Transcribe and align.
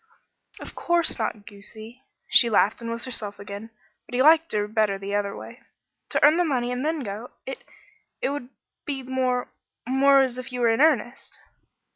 "Of 0.59 0.73
course 0.73 1.19
not 1.19 1.45
goosey." 1.45 2.01
She 2.27 2.49
laughed 2.49 2.81
and 2.81 2.89
was 2.89 3.05
herself 3.05 3.37
again, 3.37 3.69
but 4.07 4.15
he 4.15 4.23
liked 4.23 4.51
her 4.51 4.67
better 4.67 4.97
the 4.97 5.13
other 5.13 5.37
way. 5.37 5.61
"To 6.09 6.25
earn 6.25 6.37
the 6.37 6.43
money 6.43 6.71
and 6.71 6.83
then 6.83 7.01
go. 7.01 7.29
It 7.45 7.63
it 8.19 8.29
would 8.31 8.49
be 8.83 9.03
more 9.03 9.51
more 9.87 10.21
as 10.23 10.39
if 10.39 10.51
you 10.51 10.61
were 10.61 10.69
in 10.71 10.81
earnest." 10.81 11.37